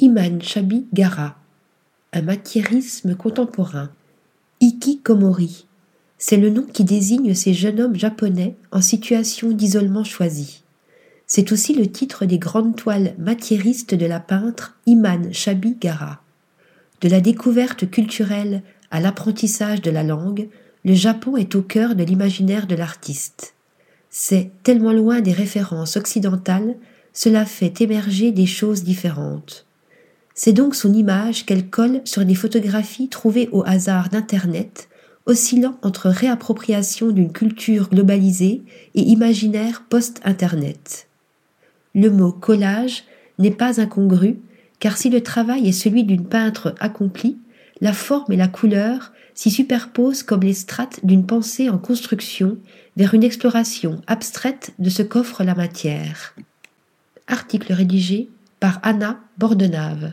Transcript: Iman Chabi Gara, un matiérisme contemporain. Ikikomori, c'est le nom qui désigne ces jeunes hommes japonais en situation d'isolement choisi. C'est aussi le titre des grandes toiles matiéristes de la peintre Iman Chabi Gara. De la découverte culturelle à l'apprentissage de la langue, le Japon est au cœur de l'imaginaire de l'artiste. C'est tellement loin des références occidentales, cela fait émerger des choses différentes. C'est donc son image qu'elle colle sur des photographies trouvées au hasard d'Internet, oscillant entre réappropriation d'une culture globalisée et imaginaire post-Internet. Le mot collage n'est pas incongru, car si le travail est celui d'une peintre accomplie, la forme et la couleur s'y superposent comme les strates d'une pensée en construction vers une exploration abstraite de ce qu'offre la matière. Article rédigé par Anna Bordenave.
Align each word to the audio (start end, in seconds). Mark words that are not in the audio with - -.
Iman 0.00 0.40
Chabi 0.40 0.86
Gara, 0.92 1.36
un 2.12 2.22
matiérisme 2.22 3.16
contemporain. 3.16 3.90
Ikikomori, 4.60 5.66
c'est 6.18 6.36
le 6.36 6.50
nom 6.50 6.62
qui 6.62 6.84
désigne 6.84 7.34
ces 7.34 7.52
jeunes 7.52 7.80
hommes 7.80 7.96
japonais 7.96 8.54
en 8.70 8.80
situation 8.80 9.50
d'isolement 9.50 10.04
choisi. 10.04 10.62
C'est 11.26 11.50
aussi 11.50 11.74
le 11.74 11.90
titre 11.90 12.26
des 12.26 12.38
grandes 12.38 12.76
toiles 12.76 13.16
matiéristes 13.18 13.96
de 13.96 14.06
la 14.06 14.20
peintre 14.20 14.78
Iman 14.86 15.32
Chabi 15.32 15.76
Gara. 15.80 16.22
De 17.00 17.08
la 17.08 17.20
découverte 17.20 17.90
culturelle 17.90 18.62
à 18.92 19.00
l'apprentissage 19.00 19.82
de 19.82 19.90
la 19.90 20.04
langue, 20.04 20.48
le 20.84 20.94
Japon 20.94 21.36
est 21.36 21.56
au 21.56 21.62
cœur 21.62 21.96
de 21.96 22.04
l'imaginaire 22.04 22.68
de 22.68 22.76
l'artiste. 22.76 23.54
C'est 24.10 24.52
tellement 24.62 24.92
loin 24.92 25.20
des 25.22 25.32
références 25.32 25.96
occidentales, 25.96 26.76
cela 27.12 27.44
fait 27.44 27.80
émerger 27.80 28.30
des 28.30 28.46
choses 28.46 28.84
différentes. 28.84 29.64
C'est 30.40 30.52
donc 30.52 30.76
son 30.76 30.94
image 30.94 31.46
qu'elle 31.46 31.68
colle 31.68 32.00
sur 32.04 32.24
des 32.24 32.36
photographies 32.36 33.08
trouvées 33.08 33.48
au 33.50 33.64
hasard 33.66 34.08
d'Internet, 34.08 34.88
oscillant 35.26 35.76
entre 35.82 36.10
réappropriation 36.10 37.10
d'une 37.10 37.32
culture 37.32 37.88
globalisée 37.88 38.62
et 38.94 39.00
imaginaire 39.00 39.82
post-Internet. 39.88 41.08
Le 41.92 42.10
mot 42.10 42.30
collage 42.30 43.02
n'est 43.40 43.50
pas 43.50 43.80
incongru, 43.80 44.38
car 44.78 44.96
si 44.96 45.10
le 45.10 45.24
travail 45.24 45.66
est 45.66 45.72
celui 45.72 46.04
d'une 46.04 46.24
peintre 46.24 46.76
accomplie, 46.78 47.38
la 47.80 47.92
forme 47.92 48.32
et 48.32 48.36
la 48.36 48.46
couleur 48.46 49.12
s'y 49.34 49.50
superposent 49.50 50.22
comme 50.22 50.42
les 50.42 50.54
strates 50.54 51.04
d'une 51.04 51.26
pensée 51.26 51.68
en 51.68 51.78
construction 51.78 52.58
vers 52.96 53.12
une 53.12 53.24
exploration 53.24 54.02
abstraite 54.06 54.72
de 54.78 54.88
ce 54.88 55.02
qu'offre 55.02 55.42
la 55.42 55.56
matière. 55.56 56.36
Article 57.26 57.72
rédigé 57.72 58.28
par 58.60 58.78
Anna 58.84 59.18
Bordenave. 59.36 60.12